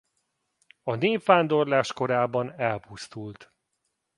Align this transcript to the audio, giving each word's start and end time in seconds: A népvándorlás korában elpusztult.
A 0.83 0.95
népvándorlás 0.95 1.93
korában 1.93 2.53
elpusztult. 2.59 3.53